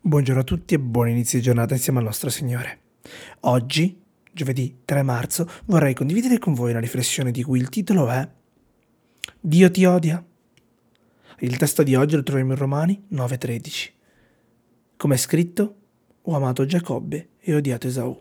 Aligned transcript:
Buongiorno 0.00 0.42
a 0.42 0.44
tutti 0.44 0.74
e 0.74 0.78
buon 0.78 1.08
inizio 1.08 1.38
di 1.38 1.44
giornata 1.44 1.74
insieme 1.74 1.98
al 1.98 2.04
nostro 2.04 2.30
Signore. 2.30 2.80
Oggi, 3.40 4.00
giovedì 4.32 4.82
3 4.84 5.02
marzo, 5.02 5.50
vorrei 5.66 5.92
condividere 5.92 6.38
con 6.38 6.54
voi 6.54 6.70
una 6.70 6.78
riflessione 6.78 7.32
di 7.32 7.42
cui 7.42 7.58
il 7.58 7.68
titolo 7.68 8.08
è 8.08 8.26
Dio 9.40 9.70
ti 9.70 9.84
odia? 9.84 10.24
Il 11.40 11.56
testo 11.56 11.82
di 11.82 11.96
oggi 11.96 12.14
lo 12.14 12.22
troviamo 12.22 12.52
in 12.52 12.58
Romani 12.58 13.06
9:13. 13.12 13.92
Come 14.96 15.14
è 15.16 15.18
scritto, 15.18 15.76
ho 16.22 16.34
amato 16.34 16.64
Giacobbe 16.64 17.30
e 17.40 17.54
odiato 17.56 17.88
Esaù. 17.88 18.16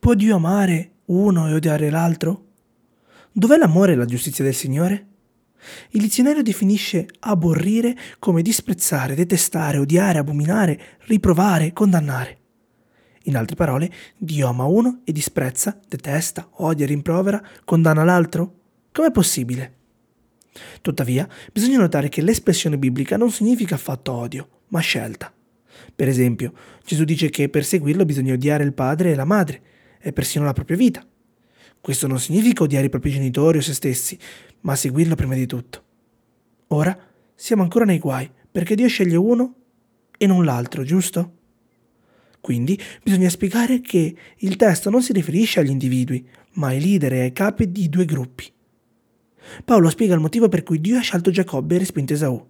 Può 0.00 0.14
Dio 0.14 0.34
amare 0.34 0.90
uno 1.06 1.48
e 1.48 1.54
odiare 1.54 1.90
l'altro? 1.90 2.46
Dov'è 3.30 3.56
l'amore 3.56 3.92
e 3.92 3.96
la 3.96 4.04
giustizia 4.04 4.44
del 4.44 4.54
Signore? 4.54 5.06
Il 5.90 6.00
dizionario 6.00 6.42
definisce 6.42 7.06
aborrire 7.20 7.96
come 8.18 8.42
disprezzare, 8.42 9.14
detestare, 9.14 9.78
odiare, 9.78 10.18
abominare, 10.18 10.80
riprovare, 11.06 11.72
condannare. 11.72 12.36
In 13.24 13.36
altre 13.36 13.56
parole, 13.56 13.90
Dio 14.16 14.48
ama 14.48 14.64
uno 14.64 15.00
e 15.04 15.12
disprezza, 15.12 15.78
detesta, 15.86 16.48
odia, 16.52 16.86
rimprovera, 16.86 17.42
condanna 17.64 18.04
l'altro? 18.04 18.54
Com'è 18.92 19.10
possibile? 19.10 19.74
Tuttavia, 20.80 21.28
bisogna 21.52 21.78
notare 21.78 22.08
che 22.08 22.22
l'espressione 22.22 22.78
biblica 22.78 23.16
non 23.16 23.30
significa 23.30 23.74
affatto 23.74 24.12
odio, 24.12 24.48
ma 24.68 24.80
scelta. 24.80 25.32
Per 25.94 26.08
esempio, 26.08 26.52
Gesù 26.84 27.04
dice 27.04 27.28
che 27.28 27.48
per 27.48 27.64
seguirlo 27.64 28.04
bisogna 28.04 28.32
odiare 28.32 28.64
il 28.64 28.72
padre 28.72 29.12
e 29.12 29.14
la 29.14 29.24
madre, 29.24 29.62
e 30.00 30.12
persino 30.12 30.44
la 30.44 30.52
propria 30.52 30.76
vita. 30.76 31.04
Questo 31.80 32.06
non 32.06 32.18
significa 32.18 32.64
odiare 32.64 32.86
i 32.86 32.90
propri 32.90 33.10
genitori 33.10 33.58
o 33.58 33.60
se 33.60 33.74
stessi, 33.74 34.18
ma 34.60 34.74
seguirlo 34.74 35.14
prima 35.14 35.34
di 35.34 35.46
tutto. 35.46 35.82
Ora 36.68 36.98
siamo 37.34 37.62
ancora 37.62 37.84
nei 37.84 37.98
guai, 37.98 38.30
perché 38.50 38.74
Dio 38.74 38.88
sceglie 38.88 39.16
uno 39.16 39.54
e 40.16 40.26
non 40.26 40.44
l'altro, 40.44 40.82
giusto? 40.82 41.36
Quindi 42.40 42.80
bisogna 43.02 43.28
spiegare 43.28 43.80
che 43.80 44.16
il 44.36 44.56
testo 44.56 44.90
non 44.90 45.02
si 45.02 45.12
riferisce 45.12 45.60
agli 45.60 45.70
individui, 45.70 46.26
ma 46.54 46.68
ai 46.68 46.80
leader 46.80 47.12
e 47.14 47.20
ai 47.20 47.32
capi 47.32 47.70
di 47.70 47.88
due 47.88 48.04
gruppi. 48.04 48.50
Paolo 49.64 49.88
spiega 49.88 50.14
il 50.14 50.20
motivo 50.20 50.48
per 50.48 50.62
cui 50.62 50.80
Dio 50.80 50.98
ha 50.98 51.02
scelto 51.02 51.30
Giacobbe 51.30 51.76
e 51.76 51.78
respinto 51.78 52.12
Esaù, 52.12 52.44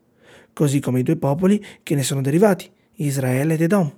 così 0.53 0.81
come 0.81 1.01
i 1.01 1.05
due 1.05 1.17
popoli 1.17 1.65
che 1.83 1.95
ne 1.95 2.03
sono 2.03 2.21
derivati, 2.21 2.71
Israele 2.95 3.55
ed 3.55 3.63
Edom. 3.63 3.93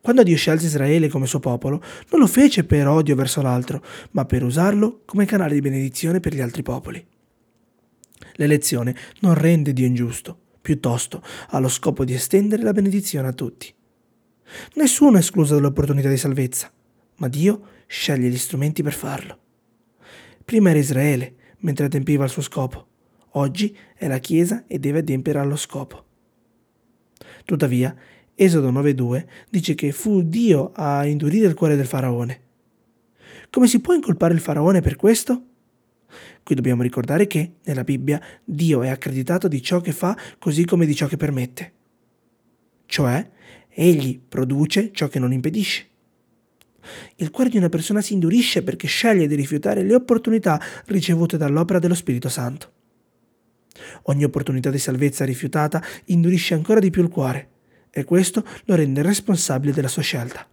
Quando 0.00 0.22
Dio 0.22 0.36
scelse 0.36 0.66
Israele 0.66 1.08
come 1.08 1.26
suo 1.26 1.40
popolo, 1.40 1.82
non 2.10 2.20
lo 2.20 2.26
fece 2.26 2.64
per 2.64 2.88
odio 2.88 3.14
verso 3.14 3.42
l'altro, 3.42 3.84
ma 4.12 4.24
per 4.24 4.42
usarlo 4.42 5.02
come 5.04 5.26
canale 5.26 5.54
di 5.54 5.60
benedizione 5.60 6.20
per 6.20 6.34
gli 6.34 6.40
altri 6.40 6.62
popoli. 6.62 7.04
L'elezione 8.34 8.96
non 9.20 9.34
rende 9.34 9.72
Dio 9.72 9.86
ingiusto, 9.86 10.38
piuttosto 10.60 11.22
ha 11.48 11.58
lo 11.58 11.68
scopo 11.68 12.04
di 12.04 12.14
estendere 12.14 12.62
la 12.62 12.72
benedizione 12.72 13.28
a 13.28 13.32
tutti. 13.32 13.72
Nessuno 14.74 15.16
è 15.16 15.20
escluso 15.20 15.54
dall'opportunità 15.54 16.08
di 16.08 16.16
salvezza, 16.16 16.72
ma 17.16 17.28
Dio 17.28 17.68
sceglie 17.86 18.28
gli 18.28 18.38
strumenti 18.38 18.82
per 18.82 18.92
farlo. 18.94 19.38
Prima 20.44 20.70
era 20.70 20.78
Israele, 20.78 21.34
mentre 21.58 21.86
adempiva 21.86 22.24
al 22.24 22.30
suo 22.30 22.42
scopo. 22.42 22.86
Oggi 23.32 23.76
è 23.94 24.06
la 24.06 24.18
Chiesa 24.18 24.64
e 24.66 24.78
deve 24.78 25.00
adempiere 25.00 25.40
allo 25.40 25.56
scopo. 25.56 26.04
Tuttavia, 27.44 27.94
Esodo 28.38 28.70
9.2 28.70 29.24
dice 29.48 29.74
che 29.74 29.92
fu 29.92 30.20
Dio 30.20 30.70
a 30.74 31.06
indurire 31.06 31.46
il 31.46 31.54
cuore 31.54 31.74
del 31.74 31.86
faraone. 31.86 32.40
Come 33.48 33.66
si 33.66 33.80
può 33.80 33.94
incolpare 33.94 34.34
il 34.34 34.40
faraone 34.40 34.82
per 34.82 34.96
questo? 34.96 35.42
Qui 36.42 36.54
dobbiamo 36.54 36.82
ricordare 36.82 37.26
che, 37.26 37.54
nella 37.64 37.82
Bibbia, 37.82 38.20
Dio 38.44 38.82
è 38.82 38.88
accreditato 38.88 39.48
di 39.48 39.62
ciò 39.62 39.80
che 39.80 39.92
fa 39.92 40.14
così 40.38 40.66
come 40.66 40.84
di 40.84 40.94
ciò 40.94 41.06
che 41.06 41.16
permette. 41.16 41.72
Cioè, 42.84 43.26
egli 43.70 44.20
produce 44.20 44.90
ciò 44.92 45.08
che 45.08 45.18
non 45.18 45.32
impedisce. 45.32 45.88
Il 47.14 47.30
cuore 47.30 47.48
di 47.48 47.56
una 47.56 47.70
persona 47.70 48.02
si 48.02 48.12
indurisce 48.12 48.62
perché 48.62 48.86
sceglie 48.86 49.26
di 49.26 49.34
rifiutare 49.34 49.82
le 49.82 49.94
opportunità 49.94 50.60
ricevute 50.84 51.38
dall'opera 51.38 51.78
dello 51.78 51.94
Spirito 51.94 52.28
Santo. 52.28 52.70
Ogni 54.02 54.24
opportunità 54.24 54.68
di 54.68 54.78
salvezza 54.78 55.24
rifiutata 55.24 55.82
indurisce 56.06 56.52
ancora 56.52 56.80
di 56.80 56.90
più 56.90 57.02
il 57.02 57.08
cuore 57.08 57.54
e 57.96 58.04
questo 58.04 58.44
lo 58.66 58.74
rende 58.74 59.00
responsabile 59.00 59.72
della 59.72 59.88
sua 59.88 60.02
scelta. 60.02 60.46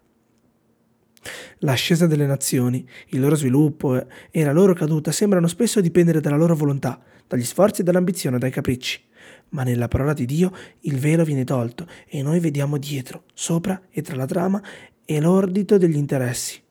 L'ascesa 1.60 2.08
delle 2.08 2.26
nazioni, 2.26 2.88
il 3.10 3.20
loro 3.20 3.36
sviluppo 3.36 4.08
e 4.32 4.44
la 4.46 4.54
loro 4.54 4.74
caduta 4.74 5.12
sembrano 5.12 5.48
spesso 5.48 5.82
dipendere 5.82 6.22
dalla 6.22 6.38
loro 6.38 6.56
volontà, 6.56 7.02
dagli 7.28 7.44
sforzi, 7.44 7.84
dall'ambizione, 7.84 8.38
dai 8.38 8.50
capricci. 8.50 9.02
Ma 9.50 9.64
nella 9.64 9.90
parola 9.90 10.14
di 10.14 10.26
Dio 10.26 10.54
il 10.82 11.00
velo 11.00 11.26
viene 11.26 11.44
tolto 11.44 11.86
e 12.08 12.22
noi 12.22 12.40
vediamo 12.40 12.78
dietro, 12.78 13.24
sopra 13.34 13.88
e 13.90 14.02
tra 14.02 14.16
la 14.16 14.26
trama 14.26 14.64
e 15.04 15.20
l'ordito 15.20 15.78
degli 15.78 15.98
interessi, 15.98 16.62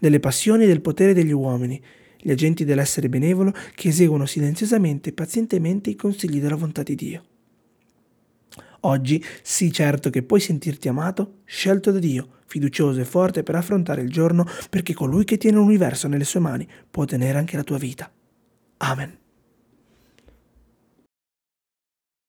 delle 0.00 0.18
passioni 0.18 0.64
e 0.64 0.66
del 0.66 0.80
potere 0.80 1.14
degli 1.14 1.32
uomini, 1.32 1.80
gli 2.18 2.30
agenti 2.32 2.64
dell'essere 2.64 3.08
benevolo 3.08 3.52
che 3.76 3.88
eseguono 3.88 4.26
silenziosamente 4.26 5.10
e 5.10 5.12
pazientemente 5.12 5.90
i 5.90 5.96
consigli 5.96 6.40
della 6.40 6.56
volontà 6.56 6.82
di 6.82 6.96
Dio. 6.96 7.22
Oggi 8.84 9.24
sii 9.42 9.72
certo 9.72 10.10
che 10.10 10.22
puoi 10.22 10.40
sentirti 10.40 10.88
amato, 10.88 11.40
scelto 11.44 11.92
da 11.92 11.98
Dio, 11.98 12.28
fiducioso 12.46 13.00
e 13.00 13.04
forte 13.04 13.42
per 13.42 13.54
affrontare 13.54 14.02
il 14.02 14.10
giorno, 14.10 14.44
perché 14.68 14.92
colui 14.92 15.24
che 15.24 15.38
tiene 15.38 15.58
l'universo 15.58 16.08
nelle 16.08 16.24
sue 16.24 16.40
mani 16.40 16.68
può 16.90 17.04
tenere 17.04 17.38
anche 17.38 17.56
la 17.56 17.64
tua 17.64 17.78
vita. 17.78 18.10
Amen. 18.78 19.21